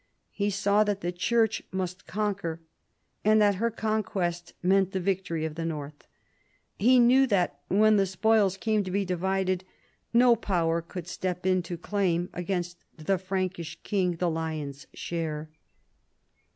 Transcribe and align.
He 0.31 0.49
saw 0.49 0.83
that 0.85 1.01
the 1.01 1.11
Church 1.11 1.61
must 1.71 2.07
conquer, 2.07 2.59
and 3.23 3.39
Uiat 3.39 3.57
her 3.57 3.69
conquest 3.69 4.55
meant 4.63 4.93
the 4.93 4.99
victory 4.99 5.45
of 5.45 5.53
the 5.53 5.63
north. 5.63 6.07
He 6.79 6.97
knew 6.97 7.27
that, 7.27 7.59
when 7.67 7.97
the 7.97 8.07
spoils 8.07 8.57
came 8.57 8.83
to 8.83 8.89
be 8.89 9.05
divided, 9.05 9.63
no 10.11 10.35
power 10.35 10.81
could 10.81 11.07
step 11.07 11.45
in 11.45 11.61
to 11.61 11.77
claim 11.77 12.31
against 12.33 12.83
the 12.97 13.19
Frankish 13.19 13.77
king 13.83 14.15
the 14.15 14.27
lion's 14.31 14.87
share. 14.91 15.51